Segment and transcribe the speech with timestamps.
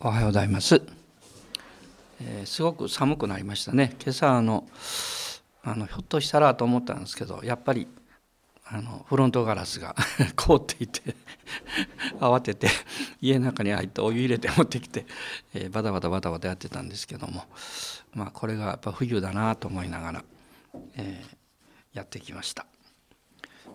[0.00, 0.82] おはようございます、
[2.20, 4.68] えー、すごく寒くなりましたね今朝あの
[5.62, 7.88] あのひょっとしたらと思ったんですけどやっぱり
[8.64, 9.94] あのフロントガラスが
[10.36, 11.14] 凍っていて
[12.20, 12.68] 慌てて
[13.20, 15.06] 家の中に入ってお湯入れて持ってきて、
[15.54, 17.44] えー、バタバタバタバタやってたんですけども
[18.12, 20.24] まあこれがやっぱ冬だなと思いながら、
[20.96, 22.66] えー、やってきました。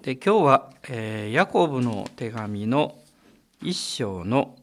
[0.01, 2.95] で今日は、えー、ヤコブの手紙の
[3.61, 4.55] 一章の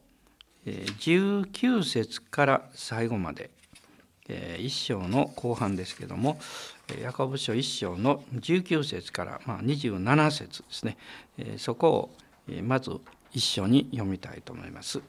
[0.65, 3.49] 19節から最後まで
[4.59, 6.39] 一章の後半ですけども
[7.01, 10.97] ヤコブ書一章の19節から27節ですね
[11.57, 12.15] そこを
[12.61, 12.91] まず
[13.33, 15.01] 一緒に読みたいと思います。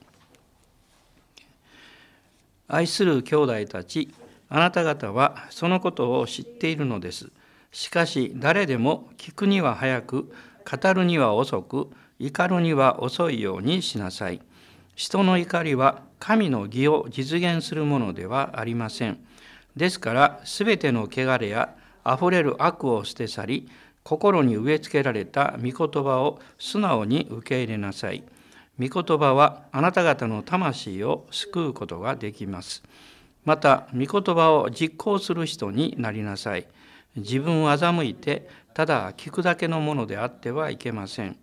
[2.67, 4.13] 愛する兄弟たち
[4.49, 7.31] あなた方はそのことを知っているのです。
[7.71, 10.33] しかし誰でも聞くには早く
[10.65, 14.41] 語るには遅く怒るには遅いようにしなさい。
[14.95, 19.19] 人の怒りは神の義を実現するものではありません。
[19.77, 21.75] ですから全ての汚れや
[22.05, 23.69] あふれる悪を捨て去り
[24.05, 28.23] 心に植え付けられた御言葉を素直に受け入れなさい。
[28.79, 32.83] 御言葉はあなた方の魂を救うことができます。
[33.45, 36.67] また、御言葉を実行する人になりなさい。
[37.17, 41.37] 自分を欺いて、ただ聞くだけのものであってはいけません。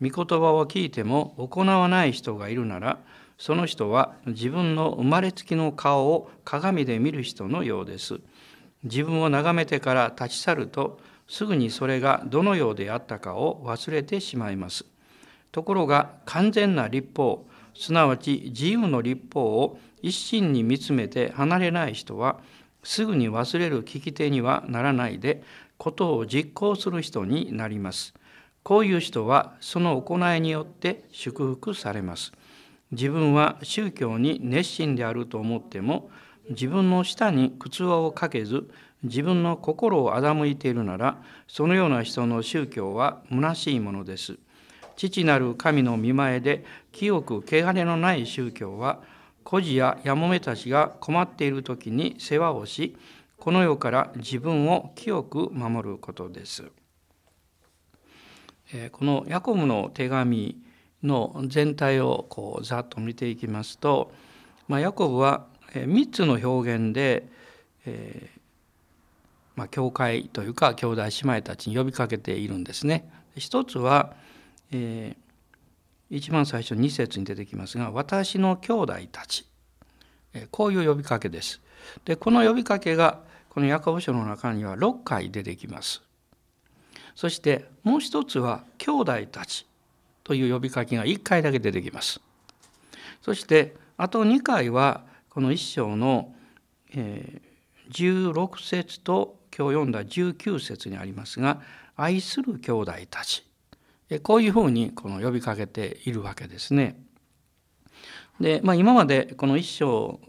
[0.00, 2.98] 御言葉を聞いても行わない人がいるなら
[3.38, 8.20] その人は自分の生まれつきの顔を鏡で見る人のようです。
[8.82, 14.84] 自分を眺めてから立ち去るとすぐにそれがどのようであったかを忘れてしまいます。
[15.52, 22.40] ところが完全な立法すなわち自由の立法を一心に見つめて離れない人は
[22.82, 25.42] すぐに忘れる聞き手にはならないで
[25.76, 28.14] ことを実行する人になります。
[28.68, 32.34] こういう人はその行いによって祝福されます。
[32.92, 36.10] 自分は宗教に熱心であると思っても
[36.50, 38.68] 自分の舌に靴輪をかけず
[39.02, 44.36] 自分の心を欺いているならそのような人の宗教は虚しいものです。
[44.96, 49.00] 父なる神の見前で清く汚れのない宗教は
[49.44, 52.98] 孤児ややもめたちが困っている時に世話をし
[53.38, 56.70] この世から自分を清く守ることです。
[58.92, 60.60] このヤコブの手紙
[61.02, 64.12] の全体をこうざっと見ていきますと、
[64.66, 67.26] まあ、ヤコブは3つの表現で、
[67.86, 68.38] えー
[69.58, 73.10] まあ、教会というか兄弟姉妹たちに呼びかけているんですね。
[73.36, 74.14] 一つは、
[74.70, 79.46] えー、一番最初2節に出てきますが「私の兄弟たち」
[80.52, 81.60] こういう呼びかけです。
[82.04, 86.02] でこの呼びかけがこのヤコブ書の中には6回出てきます。
[87.18, 89.66] そしてもう一つは兄弟たち
[90.22, 92.20] という呼びかけが1回だけ出てきます。
[93.22, 96.32] そしてあと2回はこの一章の
[97.90, 101.60] 16節と今日読んだ19節にありますが
[101.98, 103.44] 「愛する兄弟たち」
[104.22, 107.02] こういうふうにこの呼びかけているわけですね。
[108.38, 110.20] で、まあ、今までこの一章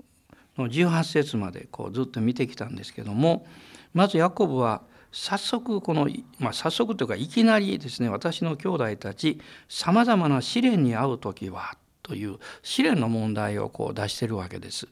[0.58, 3.46] の18節までこうずっと見てきたんですけども
[3.94, 4.82] まずヤコブは
[5.12, 14.88] 早速この、まあ、早速というかいきなりですね私の兄弟たちさまざまな試練に遭う時はという試練の問題をこう出してるわけです。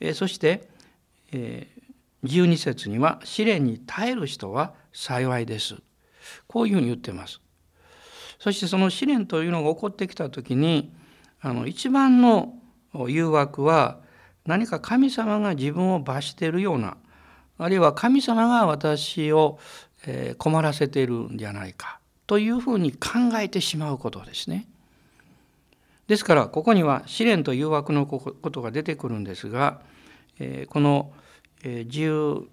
[0.00, 0.68] えそして、
[1.32, 5.76] えー、12節には試練に耐える人は幸いです。
[6.46, 7.40] こういうふうに言ってます。
[8.38, 10.92] そしてその試練というのが起こってきた時に
[11.40, 12.54] あの一番の
[13.08, 14.00] 誘惑は
[14.46, 16.96] 何か神様が自分を罰しているような
[17.62, 19.58] あるいは神様が私を
[20.38, 24.66] 困らせているんじゃないかというふうに考えてしまうことですね。
[26.06, 28.18] ですからここには試練と誘惑のこ
[28.50, 29.80] とが出てくるんですが
[30.68, 31.12] この
[31.62, 32.48] 13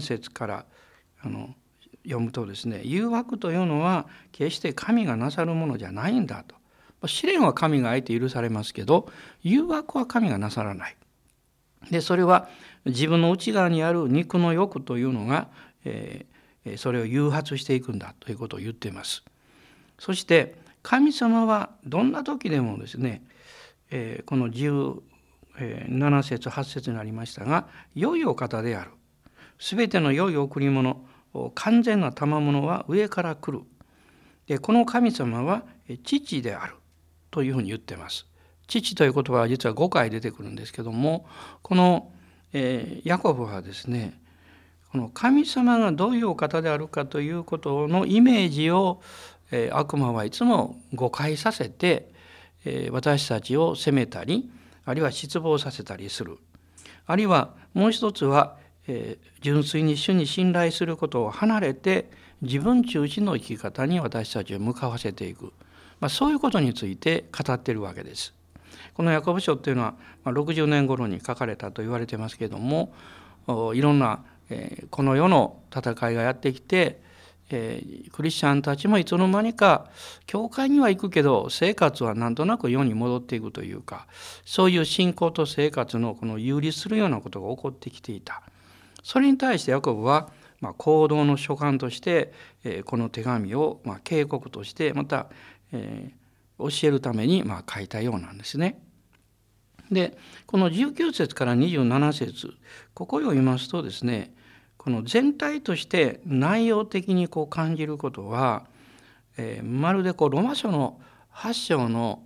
[0.00, 0.66] 節から
[1.22, 6.44] 読むとですね誘惑というのは決して神がなさるものじゃないんだ
[7.00, 9.08] と試練は神があえて許されますけど
[9.42, 10.96] 誘惑は神がなさらない。
[11.90, 12.48] でそれは
[12.84, 15.48] 自分の内側にある肉の欲というのが、
[15.84, 19.24] えー、それを誘発していくんだということを言っています。
[19.98, 23.22] そして神様はどんな時でもですね、
[23.90, 28.90] えー、この17節8節になりましたが良いお方である
[29.58, 31.04] 全ての良い贈り物
[31.54, 33.62] 完全な賜物は上から来る
[34.46, 35.64] でこの神様は
[36.04, 36.74] 父である
[37.30, 38.26] というふうに言ってます。
[38.66, 41.26] 父という言葉は実は5回出てくるんですけども
[41.62, 42.10] この
[42.58, 44.18] えー、ヤコブはですね
[44.90, 49.02] この神様がどういうお方であるかということのイメージを、
[49.50, 52.14] えー、悪魔はいつも誤解させて、
[52.90, 54.50] 私たちを責めたり
[54.84, 56.38] あるいは失望させたりする
[57.06, 58.56] あるいはもう一つは
[59.40, 62.10] 純粋に主に信頼することを離れて
[62.42, 65.52] 自分中心の生き方に私たちを向かわせていく、
[66.00, 68.35] まあ、そういうことについて語っているわけです。
[68.96, 69.94] このヤコブ書っていうのは
[70.24, 72.94] 60年頃に書かれたと言われてますけれども
[73.74, 74.24] いろんな
[74.90, 77.04] この世の戦いがやってきて
[77.50, 79.90] クリスチャンたちもいつの間にか
[80.26, 84.06] 教会には行くけど生活はなんとなく世に戻っていくというか
[84.46, 88.42] そういう信仰と生活のこの有利するようなことが起こってきていた。
[89.02, 92.32] それに対してヤコブはま行動の所感として
[92.86, 95.26] この手紙をま警告としてまた
[95.70, 98.80] 教えるためにま書いたようなんですね。
[99.90, 100.16] で
[100.46, 102.54] この19節から27節
[102.94, 104.34] ここを読みますとですね
[104.76, 108.66] この全体として内容的にこう感じることは、
[109.36, 111.00] えー、まるでこうロマ書の
[111.32, 112.22] 8章の、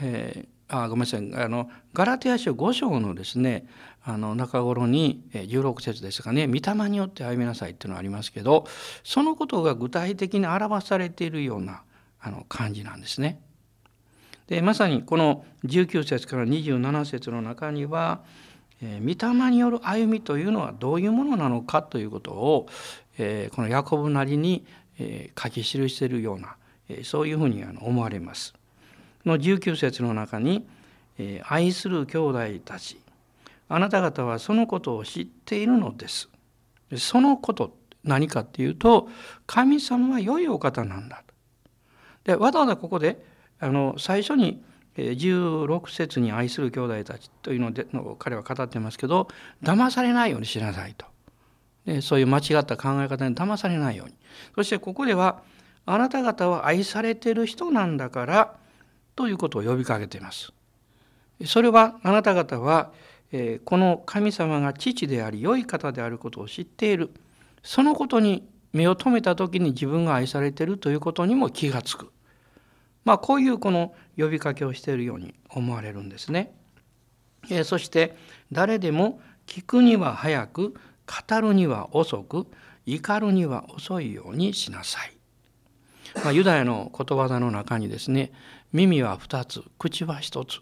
[0.00, 3.66] えー、あごめんなさいあのガラテヤ書5章のですね
[4.04, 8.66] あの中頃に16節ですがね「御霊によって歩みなさい」っていうのがありますけど
[9.04, 11.82] そのことが具体的に表されているような
[12.20, 13.40] あの感じなんですね。
[14.52, 18.20] でまさにこの19節から27節の中には
[18.82, 22.66] 御霊による歩みというのはどういうものなのかということを
[23.16, 24.66] このヤコブなりに
[25.42, 26.56] 書き記しているような
[27.02, 28.52] そういうふうに思われます。
[29.24, 30.66] の19節の中に
[31.48, 33.00] 「愛する兄弟たち
[33.70, 36.28] あなた方はそのことを知っているのです」
[36.98, 39.08] そのこと何かっていうと
[39.46, 41.24] 神様は良いお方なんだ
[42.24, 43.31] でわざわざここで
[43.62, 44.60] あの最初に
[44.96, 47.86] 16節に愛する兄弟たちというので
[48.18, 49.28] 彼は語ってますけど
[49.62, 51.06] 騙されないようにしなさいと。
[51.86, 54.14] でそういう間違った考え方に騙されないように。
[54.56, 55.42] そしてここでは
[55.86, 58.56] あなた方は愛されてる人なんだから
[59.14, 60.52] ということを呼びかけています。
[61.46, 62.90] それはあなた方は
[63.64, 67.10] この神様が父であり良い方であることを知っている。
[67.62, 72.10] そのことに目を留めた時に自分が愛されているということにも気がつく。
[73.04, 76.54] まあ、こういうこの呼びかけをしているように思われるんですね。
[77.50, 78.16] えそして
[78.52, 80.74] 誰でも聞くには早く
[81.28, 82.46] 語るには遅く
[82.86, 85.12] 怒るには遅いようにしなさい。
[86.24, 88.32] まあ、ユダヤのことわざの中にですね
[88.72, 90.60] 耳は2つ口は1つ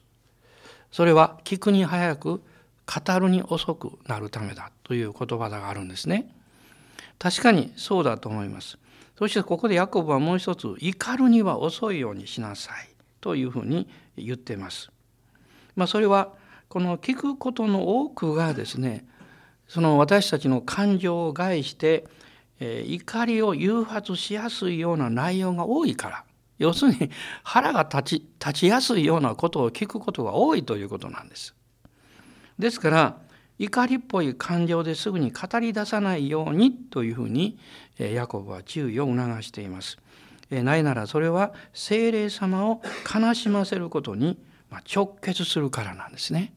[0.92, 2.42] それは聞くに早く
[2.86, 6.34] 語るに遅くなるためだという言葉があるんですね。
[7.18, 8.78] 確かにそうだと思います。
[9.20, 12.88] そしてここでヤコブはもう一つ怒るには遅いようにしなさい
[13.20, 13.86] というふうに
[14.16, 14.90] 言っています。
[15.76, 16.32] まあ、それは
[16.70, 19.04] この聞くことの多くがですね
[19.68, 22.06] その私たちの感情を害して、
[22.60, 26.24] え、怒りを誘発しやすいような内容が多いから
[26.58, 27.10] 要するに
[27.44, 31.54] 腹が立ち立ちやすいようなことを聞くことが多いということなんです。
[32.58, 33.18] ですから
[33.60, 37.58] 怒りっぽい感情ですぐに語り出さないようにというふうに
[37.98, 39.98] ヤコブは注意を促しています。
[40.50, 42.80] ないならそれは精霊様を
[43.14, 44.38] 悲しませることに
[44.90, 46.54] 直結するからなんですね。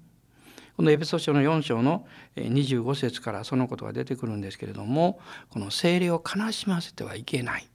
[0.78, 2.08] このエペソ書の4章の
[2.38, 7.68] 25節からそのことが出てくるんですけれどもこの精霊を悲しませてはいけない。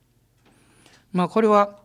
[1.12, 1.76] まあこれは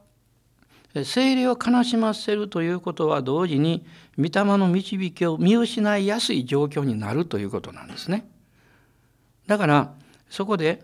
[1.04, 3.86] 精霊を悲しませるということは同時に
[4.18, 8.28] 御霊の導きを見失いやすい状況になるということなんですね。
[9.48, 9.94] だから
[10.30, 10.84] そこで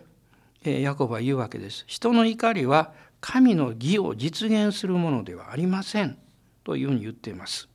[0.64, 1.84] ヤコブは言うわけです。
[1.86, 6.18] 人の怒りは神の義を実現するものではありません
[6.64, 7.68] というふうに言っています。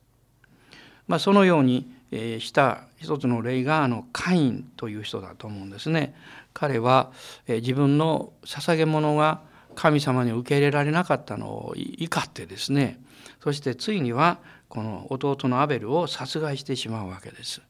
[1.08, 6.14] まあ、そのようにした一つの例があのカインという人だと思うんですね。
[6.52, 7.12] 彼は
[7.48, 9.42] 自分の捧げ物が
[9.74, 12.98] 神様に受け入れられなかったのを怒ってですね
[13.44, 14.38] そしてついには
[14.76, 17.62] この弟のアベルを殺害してしまうわけです。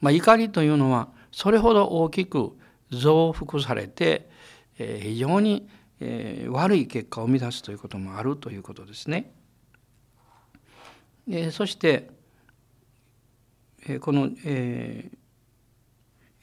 [0.00, 2.56] まあ、怒りというのはそれほど大きく
[2.92, 4.30] 増幅されて
[4.76, 5.68] 非常に
[6.50, 9.32] 悪い結果を生み出すということもあるということですね。
[11.50, 12.08] そして
[13.98, 14.30] この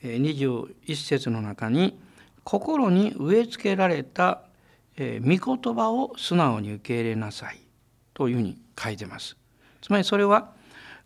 [0.03, 1.97] 21節の中に
[2.43, 4.41] 「心に植え付けられた
[4.97, 5.39] 御言
[5.73, 7.61] 葉を素直に受け入れなさい
[8.13, 9.37] というふうに書いてます。
[9.81, 10.53] つまりそれは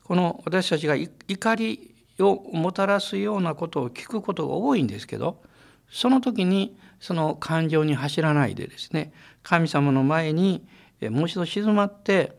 [0.04, 5.42] この私たちが怒りをもたらすようなことを聞くことが多いんですけど
[5.90, 9.12] その時にその感情に走らないでですね
[9.44, 10.66] 神様の前に
[11.02, 12.38] もう一度静まって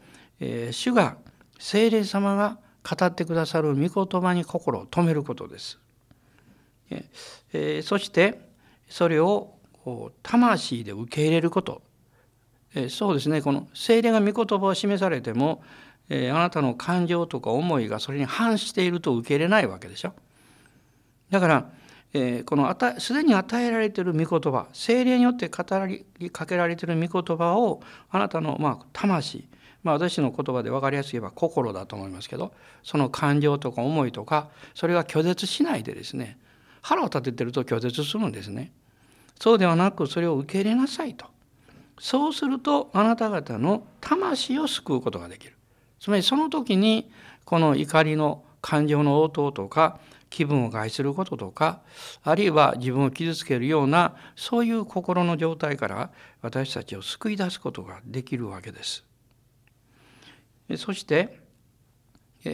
[0.70, 1.16] 主が
[1.58, 5.78] 聖霊様が語ってくださる御言葉に心を止めることです。
[7.82, 8.40] そして
[8.88, 9.54] それを
[10.22, 11.82] 魂で受け入れること
[12.88, 15.62] そうですねこの精霊が御言葉を示されても
[16.08, 20.14] えー、あなたの感情とか思いがそれに反していると受け入れないわけでしょ。
[21.30, 21.70] だから、
[22.12, 29.48] えー、このすでに与えられている御言葉精霊によって語りかけられている御言葉をあなたの、まあ、魂
[29.82, 36.38] まあ、私の言葉で分かりやすく言えば心だと思いますけどその感情とか思いとかそれが拒絶しないでですね
[36.82, 38.70] 腹を立ててると拒絶するんですね。
[39.40, 41.26] そうではなくそれを受け入れなさいと。
[41.98, 45.55] そうするとあなた方の魂を救うことができる。
[46.00, 47.10] つまりその時に
[47.44, 50.00] この怒りの感情の応答とか
[50.30, 51.80] 気分を害することとか
[52.22, 56.10] あるいは自分を傷つけるようなそういう心の状態から
[56.42, 59.04] 私たちを救い出すことができるわけです。
[60.76, 61.38] そして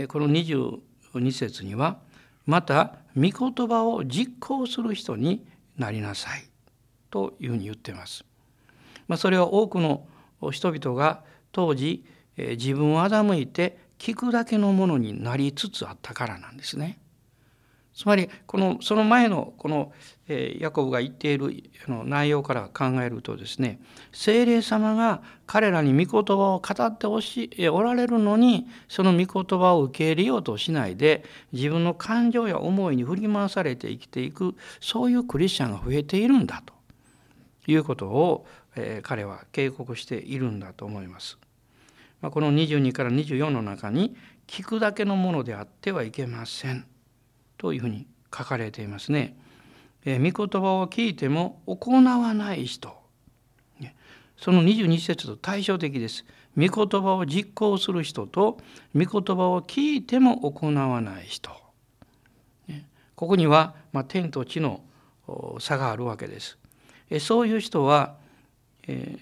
[0.09, 1.99] この22節には
[2.45, 5.47] また御言葉を実行する人に
[5.79, 6.45] なりなさい
[7.11, 8.25] というふうに言ってます。
[9.09, 10.07] まあ、それは多くの
[10.51, 12.05] 人々が当時
[12.37, 16.99] 自分を欺いて聞くだけのものになりつつあったからなんですね。
[17.95, 19.93] つまりこのその前のこの、
[20.59, 21.53] ヤコブが言っている
[22.07, 23.81] 内容から考えるとですね
[24.13, 31.23] 精霊様が彼らに御言葉を語っておしおられるのにその御言葉を受け入れようとしないで
[31.53, 36.73] 自分の感情や思いに振り回されて生きていくそういうクリスチャンが増えているんだと
[37.67, 38.47] いうことを、
[39.03, 41.39] 彼は警告しているんだと思います。
[42.23, 46.87] まあ、この22から24の中に聞くだけのものであってはいけません。
[47.59, 49.37] というふうに書かれていますね。
[50.05, 53.03] え御言葉を聞いても行わない人。
[54.37, 56.25] その22節と対照的です。
[56.57, 58.59] 御言葉を実行する人と
[58.95, 61.51] 御言葉を聞いても行わない人。
[63.15, 64.83] ここには、まあ、天と地の
[65.61, 66.59] 差があるわけです。
[67.21, 68.17] そういう人は、
[68.89, 69.21] えー、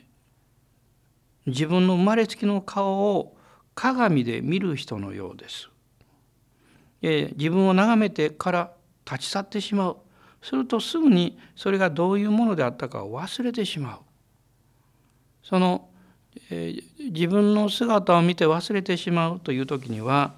[1.47, 3.37] 自分の生まれつきの顔を
[3.75, 5.71] 鏡で見る人のようです。
[7.03, 8.73] え自分を眺めてから
[9.11, 9.97] 立ち去ってしまう
[10.43, 13.99] するとすぐにそれがどういうものであったかを忘れてしまう
[15.43, 15.89] その、
[16.51, 20.35] え自分の姿を見て忘れてしまうという時には、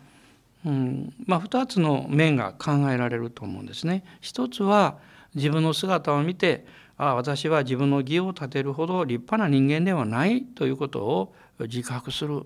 [0.64, 4.04] うんまあ、2つの面が考えられると思うんですね。
[4.20, 4.98] 一つは
[5.34, 6.64] 自分の姿を見て
[7.04, 12.44] あ私は自分の義を立てるほど立派な人間ではないということを自覚する、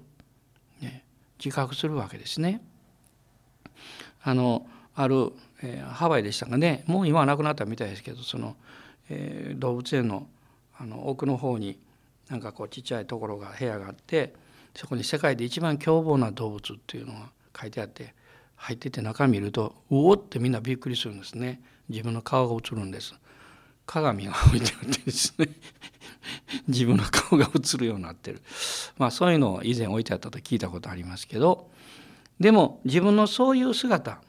[0.81, 1.05] ね、
[1.39, 2.63] 自覚するわけですね。
[4.23, 5.33] あのある、
[5.63, 6.85] えー、ハワイでしたかね。
[6.87, 8.57] もう今はなくなったみたいですけどその、
[9.11, 10.27] えー、動物園の
[10.79, 11.79] あの奥の方に
[12.31, 14.33] なんかこうちっちゃいところが部屋があって
[14.75, 18.15] そこに世界で一番凶暴な動物っていうのが書いてあって
[18.57, 21.61] 入ってて中見るとうおってみんなびっくりするんですね。
[21.91, 23.15] 自分の顔が映るんです。
[23.87, 25.49] 鏡が置いてあってですね
[26.69, 28.43] 自分の顔が映るようになってる
[28.99, 31.71] まあそういうのを以前置いてあったと聞いたことありますけど
[32.41, 34.21] でも自分のそういう姿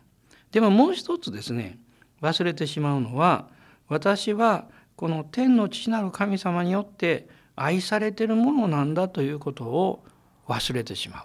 [0.51, 1.77] でももう一つですね
[2.21, 3.47] 忘れてしまうのは
[3.89, 10.03] 私はこの天の父なる神様によって愛されてるものなんだということを
[10.47, 11.23] 忘れてしまう。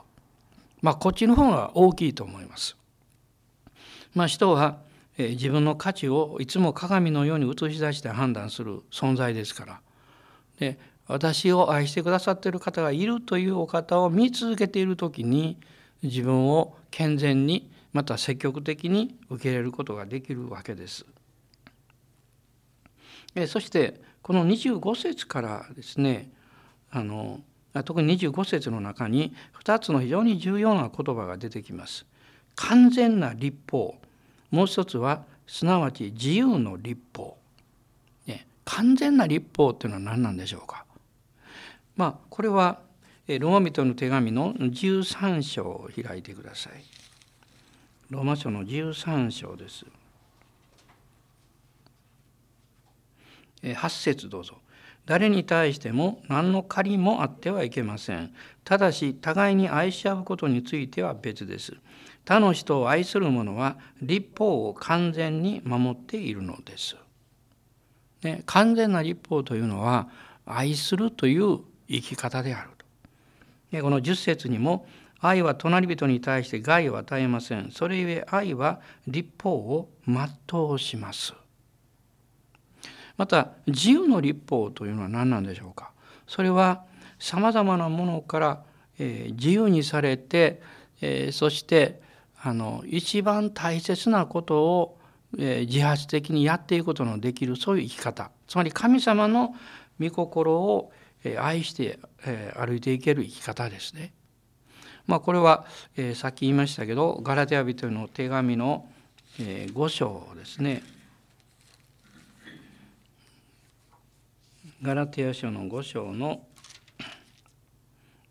[0.80, 2.76] まあこっちの方が大きいと思います。
[4.14, 4.78] まあ人は
[5.18, 9.80] 自分の価値をいつも鏡のように映し出して判断する存在ですから。
[10.58, 15.58] で私を愛してくださっている方がいるというお方を見続けている時に
[16.02, 21.04] 自分を健全にまた積極的に受け入れることができるわけです。
[23.46, 26.30] そしてこの25節からですね
[26.90, 27.40] あの
[27.84, 32.06] 特に25節の中に2つの非常に重要な言葉が出てきます。
[32.54, 33.96] 完全な立法
[34.52, 37.36] もう一つはすなわち自由の立法。
[38.26, 40.84] ね、完全な立法っていうのは何なんでしょうか。
[41.96, 42.78] まあこれは
[43.26, 46.84] ローマ人の手紙の13章を開いてください。
[48.10, 49.86] ローマ書の13章です。
[53.62, 54.58] 8節どうぞ。
[55.06, 58.34] 誰に対しても何の借りもあってはいけません。
[58.64, 61.74] ただし互いに愛し合うことについては別です。
[62.24, 66.96] 他の人を愛する者は立法を完全に守っているのです。
[68.22, 70.08] ね、完全な立法というのは
[70.46, 72.70] 愛するという生き方である。
[73.82, 74.86] この10節にも
[75.18, 77.70] 愛は隣人に対して害を与えません。
[77.70, 81.32] それゆえ愛は立法を全うします。
[83.16, 85.92] また自由の立法というのは何なんでしょうか。
[86.26, 86.84] それは
[87.18, 88.64] さまざまなものから、
[88.98, 90.60] えー、自由にされて、
[91.00, 92.00] えー、そして
[92.42, 94.98] あの一番大切なことを、
[95.38, 99.54] えー、自発的にやっていくことのできるそういう生き方つまり神様の
[100.00, 100.92] 御心を
[101.24, 104.12] え愛してえ歩いていける生き方ですね。
[105.06, 108.88] まあ、これは、えー、さっき言いましたけどガラテヤ人の手紙の、
[109.40, 110.82] えー、5章ですね。
[114.80, 116.42] ガラテヤ書の5章の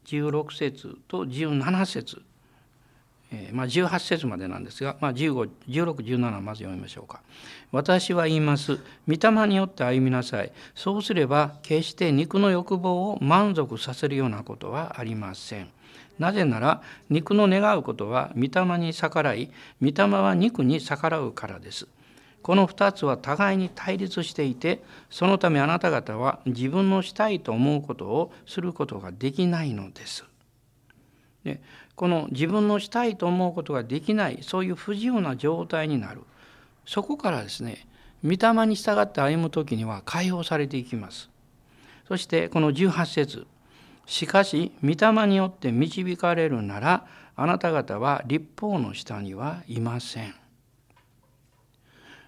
[0.06, 2.22] 16節と17節
[3.32, 7.22] え、まあ、18節までなんですが、まあ、151617まず読みましょうか。
[7.72, 8.80] 私は言います。
[9.08, 10.52] 御霊によって歩みなさい。
[10.76, 15.70] そうすれば決して肉の欲望を満足させるようなことはありません。
[16.20, 19.50] なぜなら肉の願うことは御霊に逆らい
[19.82, 21.88] 御霊は肉に逆らうからです。
[22.44, 30.26] この2つは互いに対立していてそのためあなた方は自分のしたいと思うことをすることができないのです。
[31.44, 31.62] で
[31.96, 36.22] この自分のしたいと思うことができないそういう不自由な状態になる。
[36.86, 37.86] そこからですね
[38.24, 41.30] 御霊に従って歩む時には解放されていきます。
[42.08, 43.48] そしてこの18節
[44.06, 50.36] しかし御霊によって導かれるならあなた方は立法の下にはいません。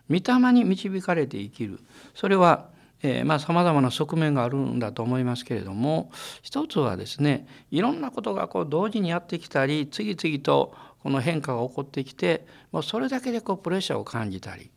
[0.09, 1.79] 御霊に導かれて生きる。
[2.15, 2.69] それは
[3.03, 14.71] えまあさまざまな側面があるんだと思いますけれども一つはですねいろんなことがこう同時にやってきたり次々とこの変化が起こってきてもうそれだけでこうプレッシャーを感じたり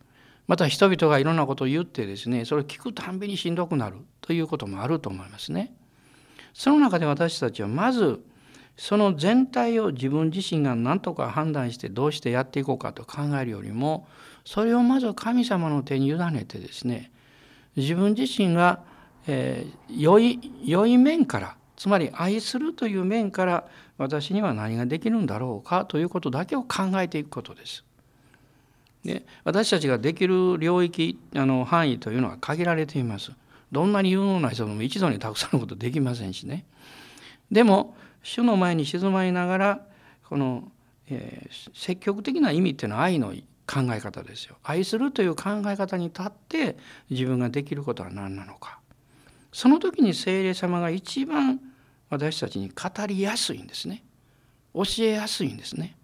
[0.49, 5.73] また人々がいろんなことを言ってですねそれを聞くたんびにしんどくなるということもあると思いますね。
[6.53, 8.21] その中で私たちはまず
[8.77, 14.07] その全体を自分自身が何とか判断してどうしてやっていこうかと考えるよりも
[14.45, 17.11] それをまず神様の手に委ねてですね
[17.77, 18.81] 自分自身が、
[19.27, 23.69] えー、良い良い面からつまり愛するという面から
[23.99, 27.85] 私には何ができるんだろうかということだけを考えていくことです。
[29.05, 33.33] で私たちができる領域あの範囲というのは限られています。
[33.73, 36.65] どんなに有能な人でも一度にたくさんのことできませんしね。
[37.51, 39.81] でも主の前に静まりながら
[40.29, 40.71] この、
[41.09, 43.33] えー、積極的な意味っていうのは愛の
[43.67, 44.57] 考え方ですよ。
[44.63, 46.77] 愛するという考え方に立って
[47.11, 48.79] 自分ができることは何なのか。
[49.53, 51.61] その時に聖霊様が一番
[52.09, 54.05] 私たちに語りやすいんですね。
[54.75, 55.97] 教えやすいんですね。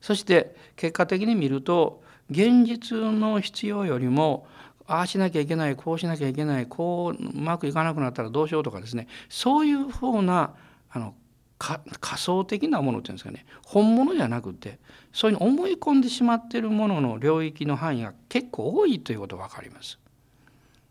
[0.00, 4.46] そして結果的に見ると現実の必要よりも
[4.86, 10.54] ああしなきゃいけないこうしなきゃいけないこううまくいかなくなったらどうしようとかですねそういうふうな
[10.90, 11.14] あの
[11.58, 11.80] 仮
[12.20, 14.78] 想的なものっていうんですかね本物じゃなくて
[15.12, 19.98] そういう思い込んでしまっているものの領域の範囲が結構多いということが分かります。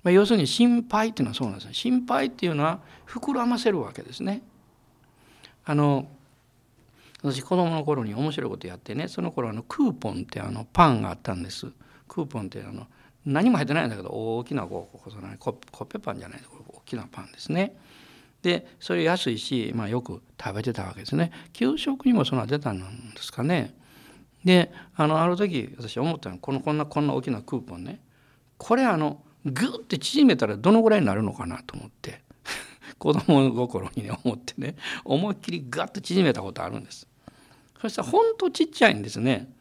[0.02, 1.74] まあ、要するに心配っていうのはそうなんですね。
[1.74, 4.42] 心配っていうのは膨らませるわけですね。
[5.66, 6.08] あの
[7.24, 11.68] 私子供の頃に面白いことやってねその頃あのクーポンってあのパンがあったんです。
[12.08, 12.88] クーポンってあの
[13.26, 17.76] 何も入ってないんだけど大きなこうコッペパンじゃない大きなパンですね。
[18.46, 21.32] でそれ安いし、まあ、よく食べてたわけですね。
[21.52, 22.80] 給食にもそんな出たん
[23.16, 23.74] ですかね。
[24.44, 28.00] であのある時私思ったのこのこんなこんな大きなクーポンね。
[28.60, 32.22] これあのグッて縮めたらどのぐらいになるのかなと思って。
[33.00, 34.76] 子供心にね思ってね。
[35.04, 37.08] 思いっきりガッと縮めたことあるんです。
[37.82, 39.52] そしたらほんとちっちゃいんですね。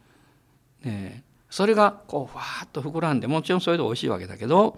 [0.83, 4.77] ねそれがこうわーっと膨らんでもちろんそれで美味しいわけだけど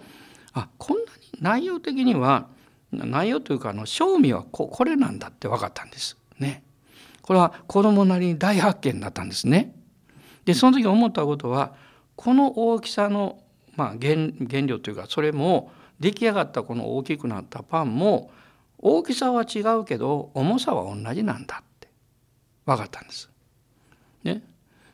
[0.54, 1.08] あこんなに
[1.42, 2.48] 内容的には
[2.92, 6.16] 内容というかあの賞味はここれなんだって分かったんです。
[6.38, 6.62] ね。
[7.22, 9.74] これは子供なりに大発見だったんですね。
[10.44, 11.74] でその時思ったことは
[12.16, 13.38] この大きさの、
[13.76, 15.70] まあ、原原料というかそれも
[16.00, 18.30] 出来上がったこの大きくなったパンも
[18.78, 21.88] 大きさは違うけど重さは同じなんだって
[22.64, 23.28] 分かったんです。
[24.24, 24.42] ね。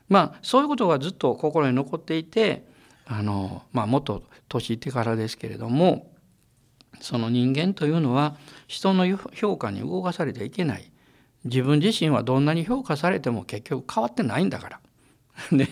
[0.09, 2.66] まあそういうことがずっと心に残っていて
[3.07, 6.11] あの、まあ、もっと年いってからですけれども
[7.00, 10.90] その人間というのは人の評価に動かされてはいけない。
[11.44, 14.80] 自分自身はどんなに評価されても結局変わってないんだから。
[15.50, 15.68] ね、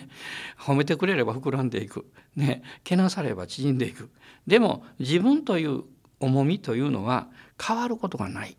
[0.59, 4.11] 褒めてくれれば膨らんでいく、ね、けなされば縮んでいく。
[4.47, 5.85] でも自分という
[6.19, 7.29] 重みというのは
[7.61, 8.57] 変わることがない。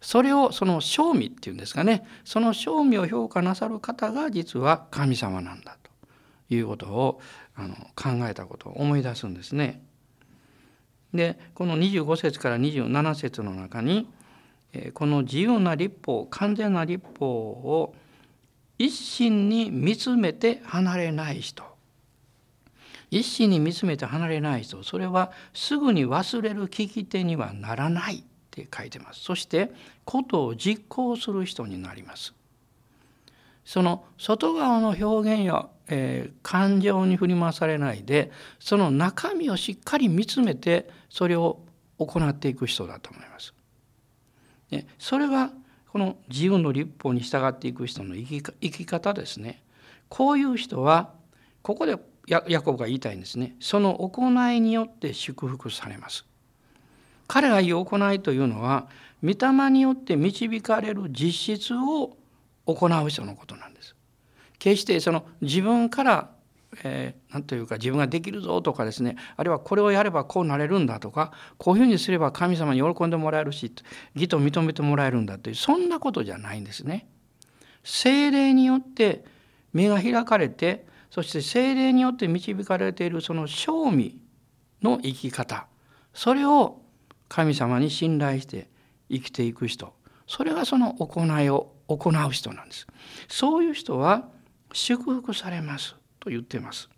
[0.00, 2.06] それをその正味っていうんですかね。
[2.24, 7.20] その正味を評価なさる方が実は神様なんだということを
[7.56, 9.82] あの考えたことを思い出すんですね。
[11.14, 14.08] でこの25節から27節の中に
[14.94, 17.94] この自由な立法完全な立法を
[18.78, 21.64] 一心に見つめて離れない人。
[23.10, 24.82] 一心に見つめて離れない人。
[24.82, 29.20] それはすぐに忘れる聞き手にはならないって書いてます。
[29.20, 29.72] そして
[30.04, 32.34] ことを実行する人になります。
[33.64, 41.60] その外側の表現やえー、感情に振り回されないでその中身をしっかり見つめてそれを
[41.98, 43.54] 行っていく人だと思います。
[44.70, 49.62] でそれはここの自由の立法に従っていく人の生き生き方ですね。
[50.08, 51.12] こういう人は
[51.62, 51.96] ここで
[52.26, 53.56] ヤコブが言いたいんですね。
[53.58, 56.24] その行いによって祝福されます。
[57.26, 58.88] 彼が言う行いというのは
[59.22, 62.16] 御霊によって導かれる実質を
[62.66, 63.77] 行う人のことなんです。
[64.58, 66.38] 決してその自分から
[66.84, 73.72] えー、何というか自分ができるぞとかですねあるいはこれをやればこうなれるんだとかこういうふうにすれば神様に喜んでもらえるし
[74.14, 77.08] 義と認めてもらえるんだというそんなことじゃないんですね。
[77.84, 79.24] 精霊によって
[79.72, 84.20] 目が開かれてそして精霊によって導かれているその正味
[84.82, 85.66] の生き方
[86.12, 86.82] それを
[87.28, 88.68] 神様に信頼して
[89.10, 89.94] 生きていく人
[90.26, 92.86] それがその行いを行う人なんです。
[93.28, 94.28] そういう人は
[94.72, 95.96] 祝福されます。
[96.20, 96.88] と言っています。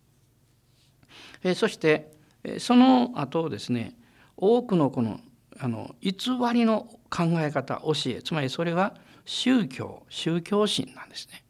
[1.42, 2.12] えそして
[2.58, 3.94] その後ですね
[4.36, 5.20] 多くのこの
[5.58, 6.12] あの偽
[6.54, 8.94] りの考え方教えつまりそれが
[9.26, 11.44] 宗教宗教心なんですね。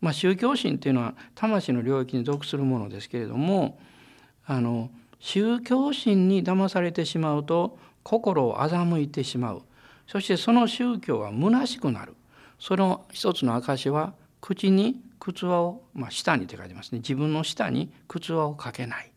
[0.00, 3.78] まあ、宗教心っていうのは魂の領域に属するものですけれども
[4.46, 9.62] あの宗教心に騙されてしまうと心を欺いてしまう
[10.06, 12.14] そしてその宗教は虚しくなる
[12.58, 16.98] その一つの証は口に靴輪を、まあ、下にって書いてますね。
[16.98, 19.12] 自分の下に靴輪をかけない。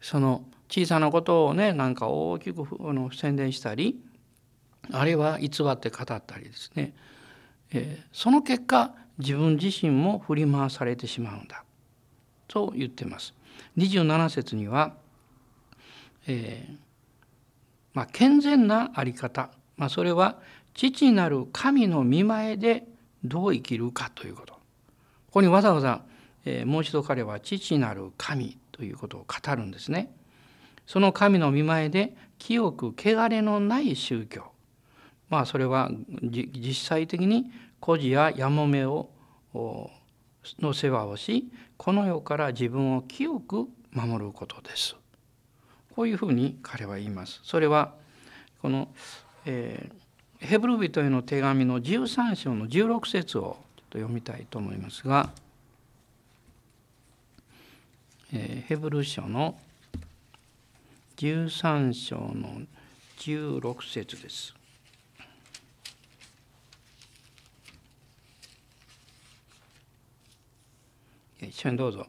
[0.00, 4.00] その小さなことをねなんか大きくあの宣伝したり
[4.92, 6.92] あるいは偽って語ったりですね、
[7.72, 11.64] えー、その結果自分自身も振り回されてしまうんだ。
[12.48, 13.34] と言ってます。
[13.76, 14.94] 27節には、
[16.26, 16.76] えー
[17.94, 20.38] まあ、健全な在り方、まあ、それは
[20.74, 22.84] 父なる神の見前で
[23.28, 24.60] どう生きるかということこ
[25.32, 26.02] こにわざわざ、
[26.44, 30.14] えー、もう一度彼は父なる神ということを語るんですね。
[30.86, 34.52] その神の見前で清く汚れのない宗教
[35.28, 35.90] まあそれは
[36.22, 39.10] 実際的に孤児ややもめを
[40.60, 44.96] の世話をしこの世から自分を清く守ることです。
[45.94, 47.40] こういうふうに彼は言います。
[47.42, 47.94] それは
[48.60, 48.88] この、
[49.46, 50.05] えー、
[50.38, 55.30] ヘブル人への手紙の13章の16節をちょっと読みたいと思いますが、
[58.32, 59.58] えー、ヘブル書の
[61.16, 62.62] 13章の
[63.18, 64.54] 16節です。
[71.40, 72.06] 一緒にどうぞ。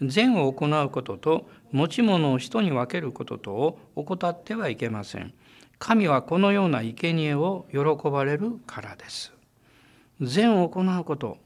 [0.00, 5.32] 善を行うことと持ち物を人に分けることとを怠ってはいけません。
[5.84, 9.32] 神はこのような生贄を喜ばれるからです。
[10.20, 11.38] 善を行うこと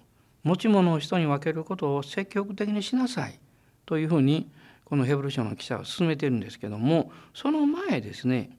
[0.42, 3.40] 持ち物を人に分けることを積極的にしなさい
[3.86, 4.50] というふうに
[4.84, 8.50] このヘブル書の記者は進めているんですけどもその前ですね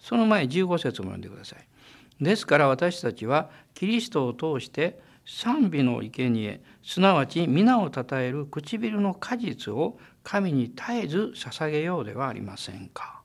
[0.00, 1.64] その前15節も読んでください。
[2.20, 13.22] ですから私たちはキリストを通して賛美の生贄すなわち皆をたたえる唇の果実を神に絶えず捧げようではありませんか。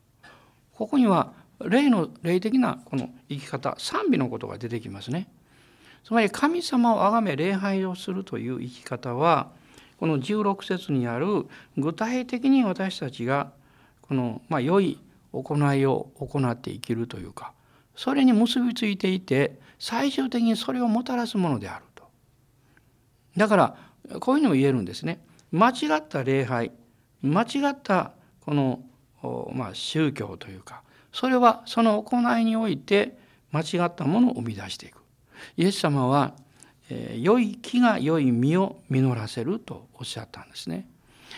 [0.72, 5.28] ここには霊の霊的なこの生き方賛美のことが出てきますね。
[6.04, 9.50] つまり神様を崇め礼拝をするという生き方は
[9.98, 13.52] この16節にある具体的に私たちが
[14.02, 15.00] この、まあ、良い
[15.32, 17.54] 行いを行って生きるというか
[17.96, 22.04] それに結びついていて最終的にそれをもたらすものであると。
[23.36, 23.76] だから
[24.20, 25.20] こういうのも言えるんですね。
[25.52, 26.72] 間違った礼拝
[27.24, 28.82] 間違ったこの、
[29.54, 30.84] まあ、宗教というか
[31.16, 33.18] それはその行いにおいて
[33.54, 34.98] 間違ったものを生み出していく。
[35.56, 36.34] イエス様は、
[36.90, 40.90] えー、良い木が良い実を実らせるとおっしゃったんですね。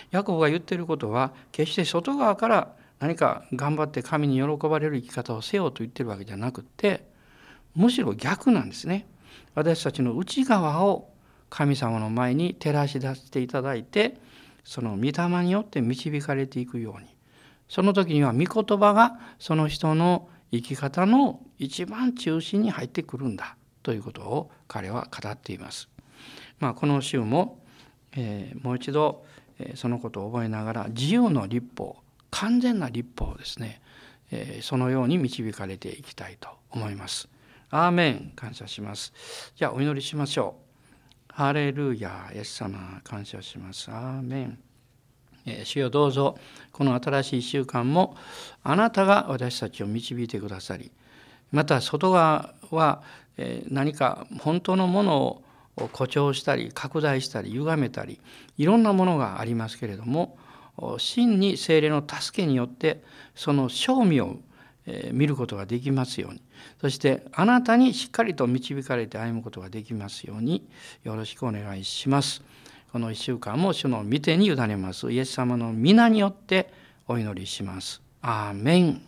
[0.10, 7.08] ヤコブが言っていることは決して外側から何か頑張って神に喜ばれる生き方をせよと言ってるわけじゃなくって
[7.76, 9.06] むしろ逆なんですね。
[9.54, 11.12] 私たちの内側を
[11.52, 14.18] 神様の前に照らし出していただいて
[14.64, 17.16] その御霊によって導かれていくように
[17.68, 25.90] その時には御言葉がその人の生き方の一番中心に入ってくるんだということを彼は語っています。
[26.60, 27.64] まあ、この週も、
[28.16, 29.26] えー、もう一度、
[29.60, 31.98] えー、そのことを覚えながら自由の立法
[32.32, 33.82] 完全な立法をですね、
[34.32, 37.30] えー、そのように導かれていきたいと思います。
[37.70, 39.14] アーメン感謝します。
[39.56, 40.56] じゃあお祈りしましょ
[41.30, 41.34] う。
[41.34, 43.92] ハレルヤイエス様感謝します。
[43.92, 44.67] アーメン。
[45.66, 46.38] 主よどうぞ
[46.72, 48.16] この新しい1週間も
[48.64, 50.92] あなたが私たちを導いてくださり
[51.52, 53.02] また外側は
[53.70, 55.44] 何か本当のものを
[55.78, 58.20] 誇張したり拡大したり歪めたり
[58.58, 60.38] いろんなものがありますけれども
[60.98, 63.02] 真に精霊の助けによって
[63.36, 64.38] その正味を
[65.12, 66.42] 見ることができますように
[66.82, 70.68] そしてあなたにしっかりと導かれて歩むことができますように
[71.04, 72.42] よろしくお願いします。
[72.92, 76.72] この1週間も主の御手に委ねますイエス様の皆によって
[77.08, 78.02] お祈りします。
[78.22, 79.02] アーメン